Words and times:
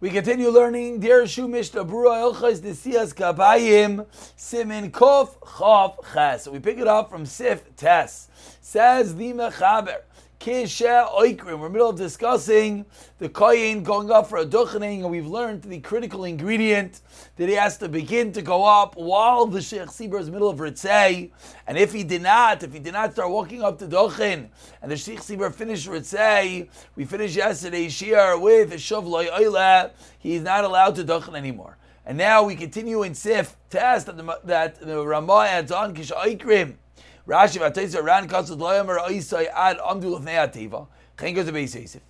We 0.00 0.10
continue 0.10 0.48
learning 0.50 1.00
Dirshu 1.00 1.50
Mishnah 1.50 1.84
Berurah 1.84 2.32
Elchas 2.32 2.60
Desias 2.60 3.12
Kabayim 3.12 4.06
Siman 4.36 4.92
Kof 4.92 5.36
Chav 5.40 5.96
Ches. 6.12 6.46
We 6.46 6.60
pick 6.60 6.78
it 6.78 6.86
up 6.86 7.10
from 7.10 7.26
Sif 7.26 7.74
Tes. 7.74 8.28
Says 8.60 9.16
the 9.16 9.32
Mechaber. 9.32 10.02
Kisha 10.40 11.12
Oikrim. 11.14 11.58
We're 11.58 11.68
middle 11.68 11.88
of 11.88 11.96
discussing 11.96 12.86
the 13.18 13.28
koyin 13.28 13.82
going 13.82 14.12
up 14.12 14.28
for 14.28 14.38
a 14.38 14.46
duchening, 14.46 15.00
and 15.00 15.10
we've 15.10 15.26
learned 15.26 15.62
the 15.62 15.80
critical 15.80 16.24
ingredient 16.24 17.00
that 17.34 17.48
he 17.48 17.56
has 17.56 17.76
to 17.78 17.88
begin 17.88 18.30
to 18.32 18.42
go 18.42 18.64
up 18.64 18.94
while 18.96 19.46
the 19.46 19.60
Sheikh 19.60 19.88
Sibur 19.88 20.20
is 20.20 20.30
middle 20.30 20.48
of 20.48 20.58
Ritzei. 20.58 21.32
And 21.66 21.76
if 21.76 21.92
he 21.92 22.04
did 22.04 22.22
not, 22.22 22.62
if 22.62 22.72
he 22.72 22.78
did 22.78 22.92
not 22.92 23.14
start 23.14 23.30
walking 23.30 23.64
up 23.64 23.80
to 23.80 23.88
duchen, 23.88 24.50
and 24.80 24.92
the 24.92 24.96
Sheikh 24.96 25.18
Sibur 25.18 25.52
finished 25.52 25.88
Ritzei, 25.88 26.68
we 26.94 27.04
finished 27.04 27.34
yesterday 27.34 27.88
Shir 27.88 28.38
with 28.38 28.72
Shav 28.74 29.04
Loy 29.04 29.26
Oile, 29.26 29.90
he's 30.20 30.42
not 30.42 30.62
allowed 30.62 30.94
to 30.96 31.04
duchen 31.04 31.36
anymore. 31.36 31.78
And 32.06 32.16
now 32.16 32.44
we 32.44 32.54
continue 32.54 33.02
in 33.02 33.14
Sif 33.16 33.56
Tes 33.70 34.04
that 34.04 34.16
the, 34.16 34.38
that 34.44 34.80
the 34.80 35.04
Ramah 35.04 35.46
adds 35.48 35.72
on 35.72 35.96
Kisha 35.96 36.12
Oikrim. 36.12 36.76
Rashi 37.28 37.58
v'atayzer 37.58 38.02
ran 38.02 38.26
kasud 38.26 38.58
loyamer 38.58 38.98
oisai 39.00 39.48
ad 39.54 39.78
amdu 39.78 40.18
lefnei 40.18 40.38
ativa. 40.48 40.86
Chen 41.20 41.34
goes 41.34 41.50
Beis 41.50 41.74
Yosef. 41.74 42.00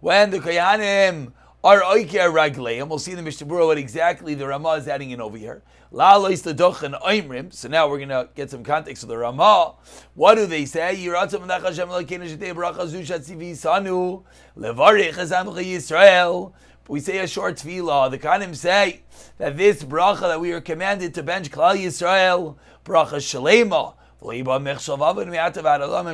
When 0.00 0.30
the 0.30 0.38
Koyanim 0.38 1.32
are 1.64 1.80
oiker 1.80 2.32
ragleim, 2.32 2.88
we'll 2.88 3.00
see 3.00 3.10
in 3.10 3.16
the 3.16 3.22
Mishnah 3.22 3.46
what 3.46 3.78
exactly 3.78 4.34
the 4.34 4.46
Ramah 4.46 4.74
is 4.74 4.86
adding 4.86 5.10
in 5.10 5.20
over 5.20 5.36
here. 5.36 5.62
La 5.90 6.16
lois 6.16 6.42
ledochen 6.42 7.00
oimrim. 7.02 7.52
So 7.52 7.66
now 7.66 7.88
we're 7.88 7.98
going 7.98 8.10
to 8.10 8.28
get 8.36 8.50
some 8.50 8.62
context 8.62 9.02
of 9.02 9.08
the 9.08 9.18
Ramah. 9.18 9.74
What 10.14 10.36
do 10.36 10.46
they 10.46 10.66
say? 10.66 10.96
Yiratzim 10.96 11.40
menach 11.40 11.62
Hashem 11.62 11.88
elokeinu 11.88 12.28
shetei 12.28 12.54
bracha 12.54 12.86
zushat 12.86 13.28
tzivi 13.28 13.52
sanu 13.52 14.22
levarich 14.56 15.14
ezamcha 15.14 15.64
Yisrael. 15.64 16.52
We 16.86 17.00
say 17.00 17.18
a 17.18 17.26
short 17.26 17.56
tefillah. 17.56 18.12
The 18.12 18.18
Kanim 18.18 18.54
say 18.54 19.02
that 19.38 19.56
this 19.56 19.82
bracha 19.82 20.20
that 20.20 20.40
we 20.40 20.52
are 20.52 20.60
commanded 20.60 21.12
to 21.14 21.24
bench 21.24 21.50
Klal 21.50 21.76
Yisrael 21.76 22.56
bracha 22.84 23.16
shalema. 23.16 23.94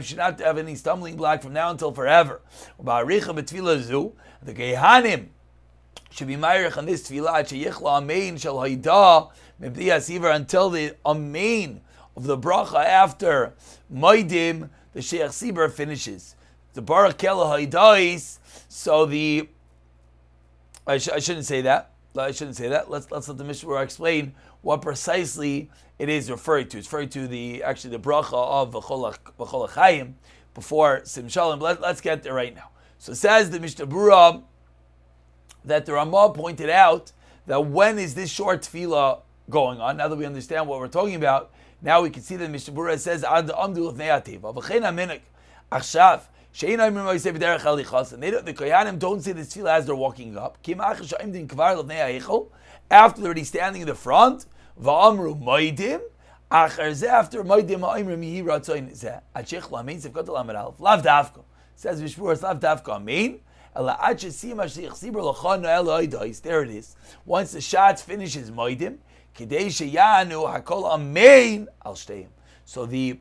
should 0.05 0.19
not 0.19 0.41
have 0.41 0.59
any 0.59 0.75
stumbling 0.75 1.17
block 1.17 1.43
from 1.43 1.53
now 1.53 1.71
until 1.71 1.93
forever. 1.93 2.43
The 4.45 4.53
Gehanim 4.53 5.29
should 6.15 6.29
be 6.29 6.37
myrich 6.37 6.77
on 6.79 6.87
this 6.87 7.09
tefillah 7.09 7.41
sheyichla 7.43 8.01
amein 8.01 8.41
shel 8.41 8.59
haida 8.59 9.31
mebdi 9.61 10.35
until 10.35 10.71
the 10.71 10.95
amein 11.05 11.81
of 12.17 12.25
the 12.25 12.39
bracha 12.39 12.85
after 12.85 13.53
maidim 13.93 14.71
the 14.93 15.03
sheikh 15.03 15.23
sibur 15.31 15.71
finishes. 15.71 16.37
The 16.75 16.83
barak 16.83 17.19
kela 17.19 17.47
haidais. 17.47 18.39
So 18.69 19.07
the 19.07 19.49
I, 20.87 20.99
sh- 20.99 21.09
I 21.09 21.19
shouldn't 21.19 21.47
say 21.47 21.63
that. 21.63 21.91
I 22.17 22.31
shouldn't 22.31 22.57
say 22.57 22.69
that. 22.69 22.91
Let's 22.91 23.11
let's 23.11 23.29
let 23.29 23.37
the 23.37 23.45
Mishnah 23.45 23.75
explain 23.77 24.35
what 24.63 24.83
precisely 24.83 25.71
it 25.99 26.09
is 26.09 26.31
referring 26.31 26.69
to. 26.69 26.79
It's 26.79 26.87
referring 26.87 27.09
to 27.11 27.27
the 27.27 27.65
actually 27.65 27.97
the 27.97 28.03
bracha 28.03 28.33
of 28.35 28.73
v'chol 28.73 29.71
Chaim 29.71 30.15
before 30.55 31.01
Sim 31.05 31.29
Shalom. 31.29 31.59
Let, 31.59 31.83
us 31.83 32.01
get 32.01 32.23
there 32.23 32.35
right 32.35 32.55
now. 32.55 32.71
So 32.99 33.13
it 33.13 33.17
says 33.17 33.51
the 33.51 33.59
Mishnah 33.59 33.89
Berurah 33.89 34.45
that 35.65 35.87
the 35.87 35.93
Ramah 35.93 36.33
pointed 36.35 36.71
out 36.71 37.13
that 37.47 37.67
when 37.67 37.99
is 37.99 38.15
this 38.15 38.31
short 38.31 38.63
tefillah 38.63 39.21
going 39.51 39.81
on? 39.81 39.97
Now 39.97 40.09
that 40.09 40.17
we 40.17 40.27
understand 40.27 40.67
what 40.69 40.81
we're 40.81 40.89
talking 40.89 41.15
about, 41.15 41.51
now 41.83 42.03
we 42.03 42.11
can 42.11 42.23
see 42.23 42.37
that 42.37 42.51
Mishnah 42.51 42.75
Berurah 42.75 42.99
says 42.99 43.25
ad 43.25 43.49
amdu 43.49 43.95
aminik 43.97 45.21
achshav. 45.71 46.23
And 46.57 46.71
they 46.71 46.77
the 48.31 48.55
Koyanim 48.55 48.99
don't 49.01 49.21
say 49.21 49.33
this 49.33 49.53
tefillah 49.53 49.79
as 49.79 49.87
they're 49.87 49.95
walking 49.95 50.39
up. 50.39 50.57
After 52.91 53.21
they're 53.21 53.27
already 53.27 53.45
standing 53.45 53.83
in 53.83 53.89
the 53.89 53.95
front, 53.95 54.47
after 56.51 56.95
says 61.77 62.01
Mishmur, 62.01 62.41
Lav 62.41 62.61
there 66.41 66.63
it 66.63 66.71
is. 66.71 66.97
Once 67.25 67.53
the 67.53 67.61
shots 67.61 68.03
finishes 68.03 68.51
Moidim, 68.51 68.99
Kidei 69.37 69.67
Sheyanu 69.67 70.47
Hakol 70.47 70.85
Amein 70.93 71.67
Al. 71.85 71.97
So 72.65 72.87
the 72.87 73.19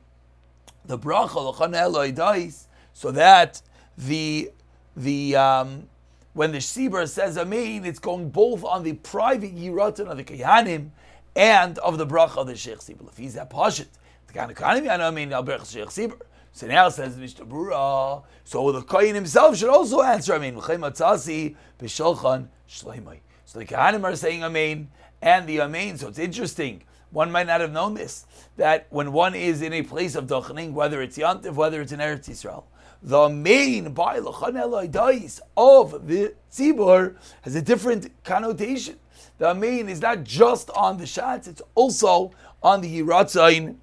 the 0.85 0.97
bracha 0.97 1.53
Lachon 1.53 1.75
Eloi 1.75 2.51
so 2.93 3.11
that 3.11 3.61
the 3.97 4.51
the 4.95 5.35
um, 5.35 5.89
when 6.33 6.51
the 6.51 6.59
Shibra 6.59 7.07
says 7.07 7.37
Amen, 7.37 7.85
it's 7.85 7.99
going 7.99 8.29
both 8.29 8.63
on 8.63 8.83
the 8.83 8.93
private 8.93 9.55
Yiratan 9.55 10.07
of 10.07 10.17
the 10.17 10.23
Kayanim 10.23 10.89
and 11.35 11.79
of 11.79 11.97
the 11.97 12.05
bracha 12.05 12.37
of 12.37 12.47
the 12.47 12.55
Sheikh 12.55 12.79
Sibur. 12.79 13.09
If 13.09 13.17
he's 13.17 13.33
that 13.33 13.49
Pashit, 13.49 13.87
the 14.27 14.33
Kayanim, 14.33 15.13
mean, 15.13 15.33
Al 15.33 15.43
Sheikh 15.65 15.87
Sibur. 15.87 16.19
So 16.55 16.67
now 16.67 16.87
says 16.89 17.17
Mishnah 17.17 17.47
Berurah, 17.47 18.23
so 18.43 18.71
the 18.71 18.81
Kayin 18.81 19.15
himself 19.15 19.57
should 19.57 19.69
also 19.69 20.03
answer 20.03 20.35
Amen. 20.35 20.53
B'sholchan 20.53 22.47
shleimai. 22.69 23.19
So 23.45 23.57
the 23.57 23.65
Kahanim 23.65 24.03
are 24.03 24.15
saying 24.15 24.43
Amen 24.43 24.89
and 25.19 25.47
the 25.49 25.61
Amen. 25.61 25.97
So 25.97 26.09
it's 26.09 26.19
interesting. 26.19 26.83
One 27.09 27.31
might 27.31 27.47
not 27.47 27.59
have 27.61 27.71
known 27.71 27.95
this 27.95 28.27
that 28.57 28.85
when 28.91 29.11
one 29.11 29.33
is 29.33 29.63
in 29.63 29.73
a 29.73 29.81
place 29.81 30.13
of 30.13 30.27
dochening, 30.27 30.73
whether 30.73 31.01
it's 31.01 31.17
Yantiv, 31.17 31.53
whether 31.53 31.81
it's 31.81 31.91
in 31.91 31.99
Eretz 31.99 32.29
Yisrael, 32.29 32.65
the 33.01 33.29
main 33.29 33.91
by 33.93 34.19
dice 34.19 35.41
of 35.57 36.07
the 36.07 36.35
tzibur 36.51 37.15
has 37.41 37.55
a 37.55 37.61
different 37.63 38.11
connotation. 38.23 38.99
The 39.39 39.55
main 39.55 39.89
is 39.89 40.01
not 40.01 40.23
just 40.23 40.69
on 40.69 40.97
the 40.97 41.07
shots; 41.07 41.47
it's 41.47 41.63
also 41.73 42.31
on 42.61 42.81
the 42.81 43.01
yiratzain 43.01 43.77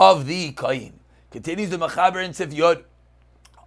of 0.00 0.26
the 0.26 0.50
kain. 0.52 0.98
Continues 1.30 1.70
the 1.70 1.76
machaber 1.76 2.24
in 2.24 2.32
Sif 2.32 2.52
Yod. 2.52 2.84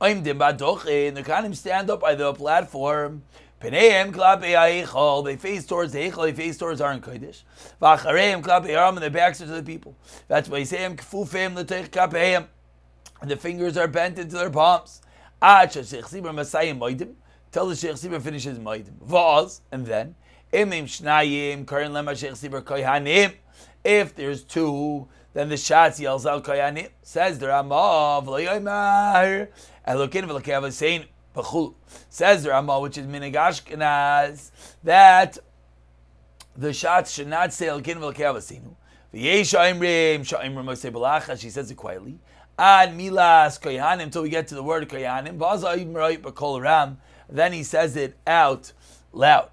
I'm 0.01 0.23
the 0.23 0.33
badochin. 0.33 1.15
The 1.15 1.23
kanim 1.23 1.55
stand 1.55 1.89
up 1.89 2.01
by 2.01 2.15
the 2.15 2.33
platform. 2.33 3.23
Peneim 3.61 4.11
klape 4.11 4.41
ha'echol. 4.41 5.23
They 5.23 5.37
face 5.37 5.65
towards 5.65 5.93
the 5.93 5.99
echol. 5.99 6.23
They 6.23 6.33
face 6.33 6.57
towards 6.57 6.81
Aron 6.81 6.99
Kodesh. 6.99 7.43
V'achareim 7.81 8.41
klape 8.41 8.67
aram. 8.67 8.97
And 8.97 9.03
their 9.03 9.09
backs 9.09 9.39
are 9.39 9.45
to 9.45 9.51
the 9.51 9.63
people. 9.63 9.95
That's 10.27 10.49
why 10.49 10.59
he 10.59 10.65
say 10.65 10.79
him 10.79 10.97
kfufim 10.97 11.55
l'teich 11.55 11.89
kapeim 11.89 12.47
and 13.23 13.31
the 13.31 13.37
fingers 13.37 13.77
are 13.77 13.87
bent 13.87 14.19
into 14.19 14.35
their 14.35 14.49
palms. 14.49 15.01
Tell 15.41 15.65
the 15.65 15.73
Sheikh 15.81 16.05
Sibur 17.95 18.21
finishes 18.21 18.59
Maidim. 18.59 18.97
Vaz, 19.01 19.61
and 19.71 19.85
then, 19.85 20.15
Imim 20.51 20.83
Shnayim, 20.83 21.65
Karin 21.65 21.93
Lema 21.93 22.17
Sheikh 22.17 22.31
Sibur 22.31 22.61
Koyhanim. 22.61 23.33
If 23.85 24.13
there's 24.15 24.43
two, 24.43 25.07
then 25.33 25.49
the 25.49 25.55
Shatz 25.55 25.99
yells 25.99 26.25
out 26.25 26.43
Koyhanim. 26.43 26.89
Says 27.01 27.39
the 27.39 27.47
Ramav, 27.47 28.25
Loyoymar, 28.25 29.47
Elokin 29.87 30.25
Velakav 30.25 31.07
Bechul. 31.35 31.73
Says 32.09 32.43
the 32.43 32.49
Ramah, 32.49 32.79
which 32.79 32.97
is 32.97 33.07
Minagashkenaz, 33.07 34.51
that 34.83 35.37
the 36.55 36.69
Shatz 36.69 37.15
should 37.15 37.27
not 37.27 37.51
say 37.53 37.67
Elokin 37.67 37.97
Velakav 37.97 38.35
Seinu. 38.37 38.75
V'yesh 39.13 39.57
Aimrim, 39.57 40.21
Sha'imrim 40.21 40.65
Mosei 40.65 40.91
Balacha, 40.91 41.39
she 41.39 41.49
says 41.49 41.69
it 41.69 41.75
quietly 41.75 42.19
ad 42.57 42.95
milas 42.95 43.59
koyanim 43.59 44.03
until 44.03 44.21
we 44.21 44.29
get 44.29 44.47
to 44.47 44.55
the 44.55 44.63
word 44.63 44.87
koyanim. 44.87 45.37
Then 47.29 47.53
he 47.53 47.63
says 47.63 47.95
it 47.95 48.15
out 48.27 48.73
loud. 49.11 49.49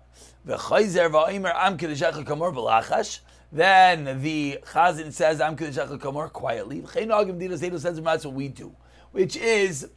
Then 3.52 4.22
the 4.22 4.58
chazan 4.66 5.12
says 5.12 5.40
I'm 5.40 5.56
kamor 5.56 6.32
quietly. 6.32 6.84
says 6.86 8.00
that's 8.00 8.24
what 8.24 8.34
we 8.34 8.48
do, 8.48 8.74
which 9.12 9.36
is 9.36 9.88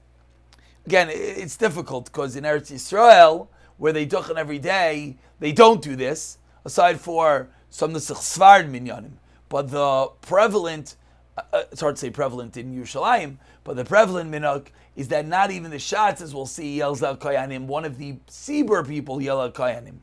again 0.85 1.09
it's 1.11 1.55
difficult 1.55 2.05
because 2.05 2.35
in 2.35 2.43
Eretz 2.43 2.71
Yisrael 2.71 3.47
where 3.77 3.93
they 3.93 4.05
duchen 4.05 4.37
every 4.37 4.59
day 4.59 5.17
they 5.39 5.51
don't 5.51 5.81
do 5.81 5.95
this 5.95 6.39
aside 6.65 6.99
for 6.99 7.49
some 7.69 7.95
of 7.95 8.05
the 8.05 8.13
minyanim. 8.15 9.13
But 9.49 9.69
the 9.69 10.07
prevalent 10.21 10.95
uh, 11.37 11.63
it's 11.71 11.81
hard 11.81 11.95
to 11.95 11.99
say 11.99 12.09
prevalent 12.09 12.57
in 12.57 12.75
Yerushalayim, 12.75 13.37
but 13.63 13.75
the 13.75 13.85
prevalent 13.85 14.31
minhag 14.31 14.67
is 14.95 15.07
that 15.07 15.25
not 15.25 15.51
even 15.51 15.71
the 15.71 15.79
shots, 15.79 16.21
as 16.21 16.33
we'll 16.33 16.45
see, 16.45 16.77
yells 16.77 17.01
out 17.01 17.19
Kayanim. 17.19 17.65
One 17.65 17.85
of 17.85 17.97
the 17.97 18.17
Sibur 18.27 18.87
people 18.87 19.21
yell 19.21 19.41
out 19.41 19.55
Kayanim. 19.55 19.97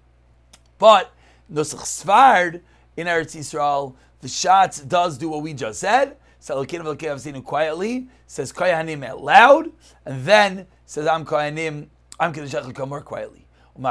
But 0.79 1.13
Nusach 1.53 1.85
Svard 1.85 2.63
in 3.01 3.07
Eretz 3.07 3.37
Yisrael, 3.37 3.95
the 4.21 4.29
shots 4.29 4.81
does 4.81 5.19
do 5.19 5.29
what 5.29 5.43
we 5.43 5.55
just 5.55 5.81
said. 5.81 6.17
Salakin 6.41 6.81
of 6.81 7.45
quietly 7.45 8.09
says 8.27 8.53
Kayanim 8.53 9.05
out 9.05 9.23
loud, 9.23 9.71
and 10.07 10.25
then 10.25 10.67
says 10.87 11.07
I'm 11.07 11.25
Kayanim, 11.25 11.89
I'm 12.19 12.33
Kedeshach 12.33 12.73
Kamor 12.73 13.05
quietly. 13.05 13.47
And 13.77 13.85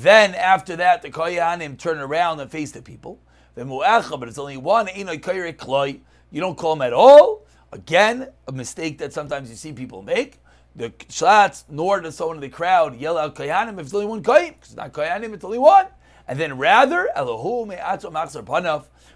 then 0.00 0.34
after 0.34 0.76
that, 0.76 1.02
the 1.02 1.10
Kayanim 1.10 1.78
turn 1.78 1.98
around 1.98 2.40
and 2.40 2.50
face 2.50 2.72
the 2.72 2.82
people 2.82 3.20
but 3.54 4.28
it's 4.28 4.38
only 4.38 4.56
one. 4.56 4.88
You 4.88 6.40
don't 6.40 6.56
call 6.56 6.72
him 6.72 6.82
at 6.82 6.92
all. 6.92 7.46
Again, 7.72 8.28
a 8.48 8.52
mistake 8.52 8.98
that 8.98 9.12
sometimes 9.12 9.50
you 9.50 9.56
see 9.56 9.72
people 9.72 10.02
make. 10.02 10.40
the 10.76 10.92
shots, 11.08 11.64
nor 11.68 12.00
does 12.00 12.16
someone 12.16 12.38
in 12.38 12.40
the 12.40 12.48
crowd 12.48 12.98
yell 12.98 13.16
out 13.16 13.36
Kayanim 13.36 13.74
if 13.74 13.86
it's 13.86 13.94
only 13.94 14.06
one 14.06 14.22
Kayin, 14.22 14.54
because 14.54 14.70
it's 14.70 14.76
not 14.76 14.92
Kayanim, 14.92 15.34
it's 15.34 15.44
only 15.44 15.58
one. 15.58 15.86
And 16.26 16.38
then 16.38 16.56
rather, 16.56 17.10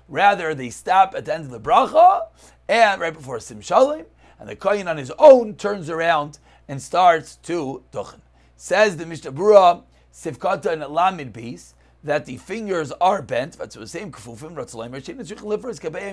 rather 0.08 0.55
they 0.55 0.70
stop 0.70 1.14
at 1.14 1.25
the 1.25 1.34
end 1.34 1.44
of 1.44 1.50
the 1.50 1.60
bracha, 1.60 2.26
and 2.69 3.00
right 3.00 3.14
before 3.14 3.40
Sim 3.40 3.60
Shalim, 3.60 4.06
and 4.38 4.49
the 4.49 4.56
Kayin 4.56 4.88
on 4.88 4.99
his 4.99 5.12
own 5.19 5.55
turns 5.55 5.88
around 5.90 6.38
and 6.69 6.82
starts 6.82 7.37
to 7.37 7.82
Duchen. 7.93 8.20
Says 8.56 8.96
the 8.96 9.06
Mishnah 9.06 9.32
Berurah, 9.32 9.82
Sivkata 10.12 10.72
and 10.72 10.82
Lamid 10.82 11.32
piece, 11.32 11.75
that 12.05 12.27
the 12.27 12.37
fingers 12.37 12.93
are 13.00 13.23
bent. 13.23 13.59
That's 13.59 13.75
the 13.75 13.87
same 13.87 14.12
kufufim. 14.12 14.50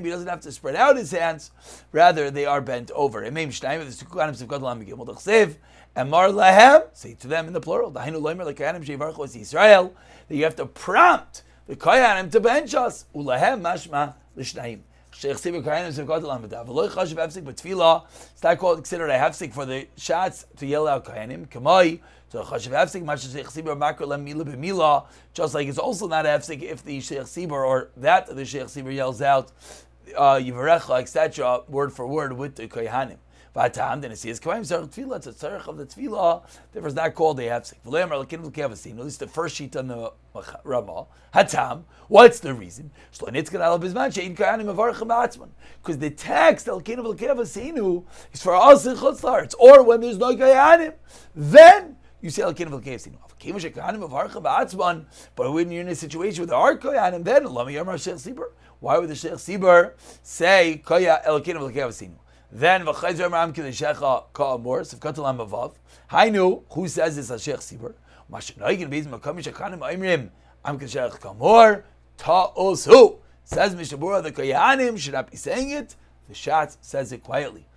He 0.04 0.10
doesn't 0.10 0.28
have 0.28 0.42
to 0.42 0.52
spread 0.52 0.76
out 0.76 0.98
his 0.98 1.12
hands; 1.12 1.52
rather, 1.92 2.32
they 2.32 2.46
are 2.46 2.62
bent 2.62 2.92
over. 2.92 3.22
And 3.24 3.36
Mar 6.10 6.28
lahem. 6.28 6.84
Say 6.94 7.14
to 7.14 7.28
them 7.28 7.48
in 7.48 7.54
the 7.54 7.62
plural. 7.62 7.98
Israel 9.36 9.94
that 10.28 10.36
you 10.36 10.44
have 10.44 10.56
to 10.56 10.66
prompt 10.66 11.44
the 11.68 11.76
koyanim 11.76 12.32
to 12.32 12.40
bench 12.40 12.74
us. 12.76 13.06
Ulahem 13.16 13.62
mashma 13.62 14.16
l'shnayim. 14.36 14.80
It's 15.18 15.34
not 18.44 18.58
called 18.58 18.78
considered 18.78 19.10
a 19.10 19.18
hefsik 19.18 19.54
for 19.54 19.66
the 19.66 19.88
shots 19.96 20.46
to 20.58 20.66
yell 20.66 20.90
out 20.90 21.06
koyanim. 21.06 21.48
Kamai 21.48 22.02
so 22.36 22.44
chashiv 22.44 22.72
hefsik 22.72 23.04
masha 23.04 23.30
sheikh 23.30 23.56
lem 24.06 24.24
mila 24.24 24.44
b'mila. 24.44 25.06
Just 25.34 25.54
like 25.54 25.68
it's 25.68 25.78
also 25.78 26.08
not 26.08 26.26
a 26.26 26.34
if 26.34 26.84
the 26.84 27.00
sheikh 27.00 27.52
or 27.52 27.92
that 27.98 28.28
the 28.28 28.44
sheikh 28.44 28.68
yells 28.76 29.22
out 29.22 29.52
uh, 30.18 30.36
yivarecha 30.36 31.00
etc. 31.00 31.62
word 31.70 31.94
for 31.94 32.06
word 32.06 32.34
with 32.34 32.56
the 32.56 32.68
koyanim. 32.68 33.18
Vatam, 33.56 34.02
then 34.02 34.12
it 34.12 34.18
says, 34.18 34.40
Kavayim 34.42 34.62
Tzarech 34.62 34.90
Tefillah, 34.90 35.16
it's 35.16 35.28
a 35.28 35.32
Tzarech 35.32 35.66
of 35.68 35.78
the 35.78 35.86
Tefillah, 35.86 36.44
therefore 36.74 36.88
it's 36.90 36.96
not 36.96 37.16
called 37.16 37.40
a 37.40 37.44
Hefsek. 37.44 37.76
V'leim 37.86 38.10
Arlakin 38.10 38.52
V'kevasin, 38.52 39.00
at 39.00 39.06
least 39.06 39.22
the 39.22 39.28
first 39.28 39.56
sheet 39.56 39.78
on 39.78 39.88
the 39.88 40.12
Ramah. 40.66 41.06
Hatam, 41.34 41.84
what's 42.10 42.42
the 42.42 42.54
reason? 42.54 42.92
Because 43.12 43.32
the 45.98 46.10
text, 46.18 46.68
Elkin 46.68 46.98
V'kevasinu, 46.98 48.04
is 48.34 48.44
for 48.44 48.56
us 48.56 48.86
in 48.86 48.98
Chutzlaritz, 48.98 49.56
or 49.58 49.84
when 49.84 50.02
there's 50.02 50.18
no 50.18 50.36
Kayanim, 50.36 50.96
then 51.34 51.96
you 52.22 52.30
say 52.30 52.44
Elkin 52.44 52.70
V'kevasinu. 52.70 53.18
But 55.36 55.52
when 55.52 55.72
you're 55.72 55.82
in 55.82 55.88
a 55.90 55.96
situation 55.96 56.42
with 56.42 56.50
the 56.50 56.56
Ar 56.56 56.78
Koyanim, 56.78 57.24
then 57.24 57.46
Lama 57.46 57.72
Yamar 57.72 57.98
Sheikh 58.02 58.16
Sibur. 58.16 58.52
Why 58.80 58.98
would 58.98 59.10
the 59.10 59.16
Sheikh 59.16 59.34
Sibur 59.34 59.94
say 60.24 60.82
Koya 60.86 61.24
Elkin 61.26 61.58
V'kevasinu? 61.58 62.18
Then 62.52 62.86
v'chayzer 62.86 63.30
ma'am 63.30 63.54
k'lishecha 63.54 64.26
ka'amor 64.34 64.82
sivkatalam 64.82 65.38
avav. 65.48 65.76
Hainu, 66.12 66.64
who 66.72 66.88
says 66.88 67.16
this 67.16 67.30
Sheikh 67.44 67.58
Sibur? 67.58 67.96
Mashanoigin 68.32 68.90
bezim 68.90 69.08
makam 69.08 69.40
shakanim 69.42 69.80
aimrim 69.80 70.30
am 70.64 70.78
k'lishech 70.80 71.20
ka'amor 71.20 71.84
ta'osu. 72.18 73.20
Says 73.48 73.76
Mishabura, 73.76 74.24
the 74.24 74.32
Koyanim 74.32 74.98
should 74.98 75.14
not 75.14 75.30
be 75.30 75.38
saying 75.38 75.70
it. 75.70 75.96
The 76.28 76.34
Shat 76.34 76.78
says 76.82 77.12
it 77.12 77.22
quietly. 77.22 77.68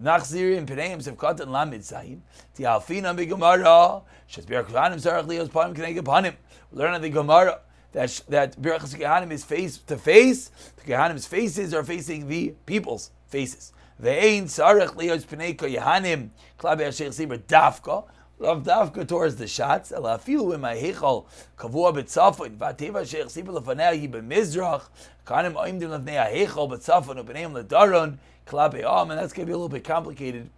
Nachziri 0.00 0.58
and 0.58 0.68
Peneim 0.68 1.02
Sivkat 1.02 1.38
Lamid 1.40 1.80
Zayin. 1.80 2.20
The 2.56 2.64
Alfina 2.64 3.16
Bigamara. 3.16 4.02
Shazbir 4.30 4.64
Koyanim 4.64 5.00
Sarach 5.00 5.26
Leos 5.26 5.48
Panim 5.48 5.74
Kneged 5.74 6.00
Panim. 6.00 6.34
Learn 6.72 6.94
on 6.94 7.02
the 7.02 7.10
Gemara 7.10 7.60
that 7.92 8.20
that 8.28 8.60
Birachas 8.60 8.94
Kohanim 8.94 9.30
is 9.30 9.44
face 9.44 9.78
to 9.78 9.96
face. 9.96 10.50
The 10.76 10.92
Kohanim's 10.92 11.26
faces 11.26 11.72
are 11.72 11.82
facing 11.82 12.28
the 12.28 12.54
people's 12.66 13.10
faces. 13.26 13.72
Ve'ein 14.02 14.44
tzarech 14.44 14.94
liyos 14.94 15.24
pnei 15.24 15.56
koyahanim 15.56 16.28
klabe 16.58 16.80
hashech 16.80 17.08
sibur 17.08 17.38
dafka. 17.38 18.04
Love 18.38 18.64
dafka 18.64 19.08
towards 19.08 19.36
the 19.36 19.46
shots. 19.46 19.90
Ela 19.92 20.18
afilu 20.18 20.54
in 20.54 20.60
my 20.60 20.74
heichal 20.74 21.24
kavua 21.56 21.94
b'tzafon 21.94 22.58
v'ateva 22.58 23.00
hashech 23.00 23.26
sibur 23.26 23.58
lefanei 23.58 24.00
hi 24.00 24.08
b'mizrach 24.08 24.82
kanim 25.26 25.54
oimdim 25.54 25.88
lefnei 25.88 26.16
ha'heichal 26.22 26.70
b'tzafon 26.70 27.24
u'pneim 27.24 27.52
ledaron 27.52 28.18
klabe 28.46 28.84
am. 28.84 29.10
And 29.10 29.18
that's 29.18 29.32
going 29.32 29.46
to 29.46 29.50
be 29.50 29.52
a 29.52 29.56
little 29.56 29.70
bit 29.70 29.84
complicated. 29.84 30.50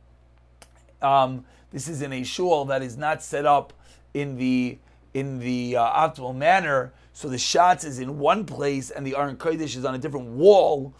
Um, 1.00 1.44
this 1.70 1.86
is 1.86 2.02
in 2.02 2.12
a 2.12 2.24
shul 2.24 2.64
that 2.64 2.82
is 2.82 2.96
not 2.96 3.22
set 3.22 3.46
up 3.46 3.72
in 4.12 4.36
the 4.36 4.78
in 5.14 5.38
the 5.38 5.76
uh, 5.76 6.08
optimal 6.08 6.34
manner. 6.34 6.92
So 7.12 7.28
the 7.28 7.38
shots 7.38 7.84
is 7.84 7.98
in 8.00 8.18
one 8.18 8.44
place 8.44 8.90
and 8.90 9.06
the 9.06 9.16
Aron 9.16 9.36
Kodesh 9.36 9.76
is 9.76 9.84
on 9.84 9.94
a 9.94 9.98
different 9.98 10.26
wall. 10.26 10.94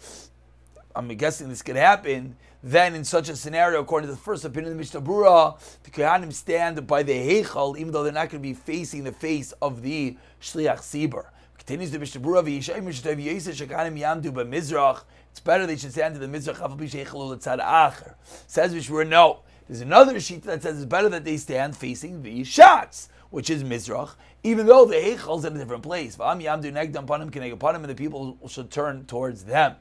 I'm 0.99 1.07
guessing 1.07 1.49
this 1.49 1.63
could 1.63 1.77
happen, 1.77 2.35
then 2.61 2.97
in 2.97 3.05
such 3.05 3.29
a 3.29 3.37
scenario, 3.37 3.81
according 3.81 4.09
to 4.09 4.15
the 4.17 4.21
first 4.21 4.45
opinion 4.45 4.73
of 4.73 4.77
the 4.77 4.79
Mishnah 4.79 5.01
Berurah, 5.01 5.57
the 5.85 5.93
Kohanim 5.93 6.33
stand 6.33 6.85
by 6.89 7.05
the 7.05 7.13
Heichal, 7.13 7.79
even 7.79 7.93
though 7.93 8.03
they're 8.03 8.13
not 8.13 8.31
going 8.31 8.43
to 8.43 8.49
be 8.49 8.53
facing 8.53 9.05
the 9.05 9.13
face 9.13 9.53
of 9.63 9.83
the 9.83 10.17
Shliach 10.43 10.79
Sibur. 10.79 11.27
Continues 11.57 11.93
the 11.93 12.01
Mishnah 12.01 12.21
Brura, 12.21 12.43
it's 15.31 15.41
better 15.41 15.67
they 15.67 15.77
should 15.77 15.93
stand 15.93 16.15
to 16.17 16.19
the 16.19 16.27
Mizrach, 16.27 18.15
says 18.49 18.75
Mishnah 18.75 19.05
no. 19.05 19.39
There's 19.69 19.83
another 19.83 20.19
sheet 20.19 20.43
that 20.43 20.63
says 20.65 20.79
it's 20.79 20.85
better 20.87 21.09
that 21.11 21.25
they 21.25 21.37
stand 21.37 21.77
facing 21.77 22.23
the 22.23 22.43
shots, 22.43 23.09
which 23.31 23.51
is 23.51 23.63
Mizrach, 23.65 24.15
even 24.43 24.67
though 24.67 24.85
the 24.85 24.97
Heichal's 24.97 25.45
in 25.45 25.55
a 25.55 25.59
different 25.59 25.83
place. 25.83 26.17
And 26.19 26.41
the 26.41 27.95
people 27.97 28.39
should 28.49 28.71
turn 28.71 29.05
towards 29.07 29.45
them. 29.45 29.77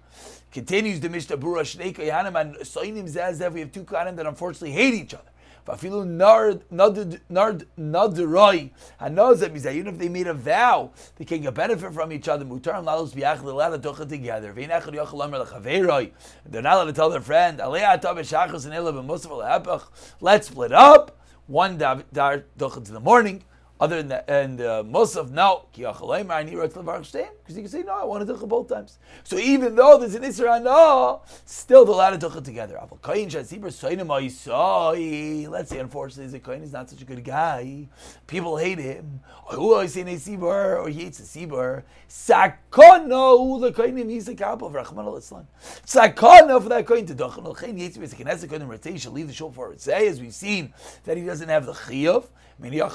Continues 0.51 0.99
the 0.99 1.09
Mishnah 1.09 1.37
Bura 1.37 1.61
Shnei 1.61 1.93
Koyanim 1.95 2.39
and 2.39 2.55
Soinim 2.57 3.09
Zazev. 3.09 3.53
We 3.53 3.59
have 3.61 3.71
two 3.71 3.83
Koyanim 3.83 4.15
that 4.15 4.25
unfortunately 4.25 4.71
hate 4.71 4.93
each 4.93 5.13
other. 5.13 5.23
Even 5.69 6.23
if 9.87 9.97
they 9.97 10.07
made 10.07 10.27
a 10.27 10.33
vow, 10.33 10.91
they 11.17 11.25
can 11.25 11.41
get 11.41 11.53
benefit 11.53 11.93
from 11.93 12.13
each 12.13 12.29
other. 12.29 12.45
They're 12.45 12.73
not 12.73 12.95
allowed 16.73 16.85
to 16.85 16.93
tell 16.93 17.09
their 17.09 17.19
friend. 17.19 17.61
Let's 20.21 20.47
split 20.47 20.71
up. 20.71 21.16
One 21.47 21.77
tocha 22.57 22.81
to 22.83 22.91
the 22.91 22.99
morning. 22.99 23.43
Other 23.79 23.97
than 23.97 24.07
that, 24.07 24.25
and 24.27 24.59
uh, 24.59 24.83
Musaf, 24.83 25.29
no, 25.29 25.65
because 25.71 27.55
you 27.55 27.61
can 27.61 27.67
say, 27.67 27.83
no, 27.83 27.93
I 27.93 28.05
want 28.05 28.25
to 28.25 28.33
do 28.33 28.45
both 28.47 28.69
times. 28.69 28.97
So 29.23 29.37
even 29.37 29.75
though 29.75 29.99
there's 29.99 30.15
an 30.15 30.23
Isra, 30.23 30.63
no, 30.63 31.21
still 31.45 31.85
the 31.85 31.91
latter 31.91 32.15
it 32.15 32.43
together. 32.43 32.79
Let's 35.49 35.69
say, 35.69 35.79
unfortunately, 35.79 36.39
Zikayin 36.39 36.63
is 36.63 36.73
not 36.73 36.89
such 36.89 37.03
a 37.03 37.05
good 37.05 37.23
guy. 37.23 37.87
People 38.25 38.57
hate 38.57 38.79
him. 38.79 39.19
Or 39.55 39.83
he 39.85 39.93
hates 39.93 41.19
the 41.19 41.47
Sibur. 41.47 41.83
Sakono, 42.09 43.61
the 43.61 43.71
Kainim, 43.71 44.09
he's 44.09 44.27
a 44.27 44.33
of 44.47 44.73
Rahman 44.73 45.05
al 45.05 45.17
Islam. 45.17 45.47
Sakono 45.85 46.61
for 46.63 46.69
that 46.69 46.87
Kain 46.87 47.05
to 47.05 47.13
Dochan 47.13 47.45
al 47.45 47.53
Chain, 47.53 47.77
Yates, 47.77 47.97
Knesset, 47.97 48.47
Kainim, 48.47 48.67
rotation, 48.67 49.13
leave 49.13 49.27
the 49.27 49.33
show 49.33 49.51
for 49.51 49.71
it. 49.71 49.81
Say, 49.81 50.07
as 50.07 50.19
we've 50.19 50.33
seen, 50.33 50.73
that 51.03 51.15
he 51.15 51.23
doesn't 51.23 51.49
have 51.49 51.67
the 51.67 51.73
Chiyuv. 51.73 52.25
Unless, 52.59 52.93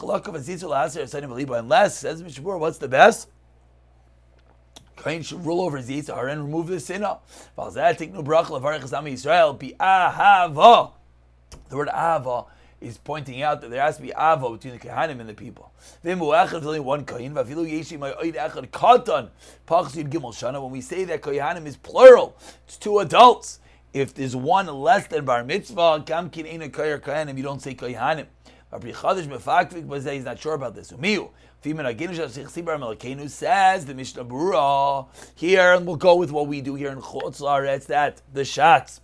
says 1.98 2.22
Mishabur, 2.22 2.58
what's 2.58 2.78
the 2.78 2.88
best? 2.88 3.28
Kain 4.96 5.22
should 5.22 5.44
rule 5.44 5.60
over 5.60 5.78
his 5.78 5.88
Yitzhar 5.88 6.30
and 6.30 6.44
remove 6.44 6.68
the 6.68 6.78
sinner. 6.78 7.16
The 11.68 11.76
word 11.76 11.88
Ava 11.88 12.44
is 12.80 12.98
pointing 12.98 13.42
out 13.42 13.60
that 13.60 13.70
there 13.70 13.82
has 13.82 13.96
to 13.96 14.02
be 14.02 14.10
Ava 14.10 14.50
between 14.50 14.74
the 14.74 14.78
Kehanim 14.78 15.18
and 15.20 15.28
the 15.28 15.34
people. 15.34 15.72
There's 16.02 16.20
only 16.20 16.80
one 16.80 17.04
Kain. 17.04 17.34
When 17.34 17.48
we 17.48 17.54
say 20.80 21.04
that 21.04 21.22
Kehanim 21.22 21.66
is 21.66 21.76
plural, 21.76 22.36
it's 22.66 22.76
two 22.76 22.98
adults. 22.98 23.60
If 23.92 24.14
there's 24.14 24.34
one 24.34 24.66
less 24.66 25.06
than 25.06 25.24
Bar 25.24 25.44
Mitzvah, 25.44 26.02
Kamkin 26.06 26.46
ain't 26.46 26.62
a 26.62 26.68
Kayanim, 26.68 27.36
you 27.36 27.42
don't 27.42 27.60
say 27.60 27.74
Kehanim. 27.74 28.26
Rabbi 28.72 28.90
Chadash 28.90 29.26
Mefakvik 29.26 29.86
was 29.86 30.06
he's 30.06 30.24
not 30.24 30.38
sure 30.38 30.54
about 30.54 30.74
this. 30.74 30.92
Umiu. 30.92 31.28
Says 33.28 33.86
the 33.86 33.94
Mishnah 33.94 34.24
Berurah 34.24 35.06
here, 35.34 35.74
and 35.74 35.86
we'll 35.86 35.96
go 35.96 36.16
with 36.16 36.32
what 36.32 36.46
we 36.46 36.62
do 36.62 36.74
here 36.74 36.88
in 36.88 37.00
Chutz 37.02 37.66
It's 37.66 37.86
that 37.86 38.22
the 38.32 38.46
shots 38.46 39.02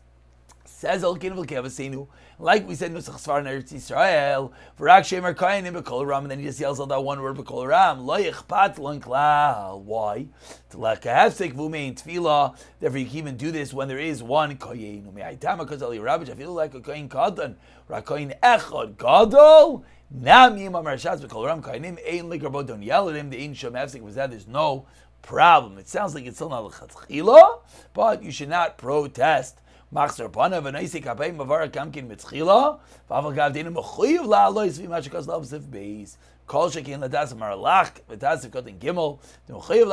says 0.79 1.03
Elkin 1.03 1.35
V'Kevasenu 1.35 2.07
like 2.41 2.69
we 2.69 2.77
said, 2.77 2.93
Nusach 2.93 3.17
Sfar 3.17 3.43
Eretz 3.43 3.73
Yisrael, 3.73 4.53
V'rak 4.79 5.01
Shemer 5.01 5.35
Kayanim 5.35 5.83
B'Kol 5.83 6.07
Ram, 6.07 6.23
and 6.23 6.31
then 6.31 6.39
he 6.39 6.45
just 6.45 6.61
yells 6.61 6.81
out 6.81 6.89
that 6.89 7.03
one 7.03 7.21
word 7.21 7.37
B'Kol 7.37 7.67
Ram, 7.67 8.07
Lo 8.07 8.17
Yichpat 8.17 8.79
Lon 8.79 9.01
Klal. 9.01 9.83
Why? 9.83 10.29
Lekahefsek 10.71 11.55
V'Umein 11.55 12.01
Tefillah, 12.01 12.57
therefore 12.79 12.99
you 12.99 13.07
can 13.07 13.17
even 13.17 13.37
do 13.37 13.51
this 13.51 13.75
when 13.75 13.89
there 13.89 13.99
is 13.99 14.23
one 14.23 14.57
Kayin. 14.57 15.13
Ume'aytama 15.13 15.67
Kazal 15.67 15.99
Yirabish, 15.99 16.31
I 16.31 16.35
feel 16.35 16.53
like 16.53 16.75
a 16.75 16.81
Kayin 16.81 17.09
Kadan, 17.09 17.57
Rakayin 17.91 18.39
Echad 18.39 18.97
Gadol, 18.97 19.85
Nam 20.13 20.57
Yimam 20.57 20.85
Rashaz 20.85 21.21
B'Kol 21.21 21.47
Ram 21.47 21.61
Kayanim, 21.61 21.99
Ein 22.09 22.31
Likarbo, 22.31 22.65
don't 22.65 22.83
yell 22.83 23.09
at 23.09 23.17
him, 23.17 23.31
the 23.31 23.43
Ein 23.43 23.53
Shem 23.53 23.73
Hefsek 23.73 24.01
was 24.01 24.15
that, 24.15 24.31
there's 24.31 24.47
no 24.47 24.87
problem. 25.23 25.77
It 25.79 25.89
sounds 25.89 26.15
like 26.15 26.25
it's 26.25 26.37
still 26.37 26.51
not 26.51 26.65
L'Chatchila, 26.65 27.63
but 27.95 28.23
you 28.23 28.31
should 28.31 28.49
not 28.49 28.79
protest 28.79 29.57
Machzer 29.93 30.31
Panav 30.31 30.67
and 30.67 30.77
Kapay 30.77 31.35
Mavar 31.35 31.69
Kamkin 31.71 32.07
Mitzchila, 32.09 32.79
Dinu 33.11 33.73
Mechuyev 33.73 35.71
Beis. 35.71 36.17
Kol 36.47 36.71
Shekin 36.71 37.01
Ladas 37.01 37.35
Vatas 37.35 38.45
er 38.45 38.49
Kotin 38.49 38.79
Gimel, 38.79 39.19
Mechuyev. 39.49 39.89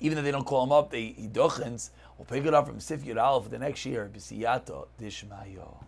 Even 0.00 0.18
if 0.18 0.24
they 0.24 0.30
don't 0.32 0.44
call 0.44 0.64
him 0.64 0.72
up, 0.72 0.90
they 0.90 1.14
he 1.16 1.28
dochens. 1.28 1.90
We'll 2.18 2.26
pick 2.26 2.44
it 2.44 2.52
up 2.52 2.66
from 2.66 2.80
Sif 2.80 3.04
Yud 3.04 3.22
Aleph 3.22 3.44
for 3.44 3.50
the 3.50 3.58
next 3.58 3.86
year. 3.86 4.10
B'siyata 4.12 4.88
Dishmayo. 5.00 5.76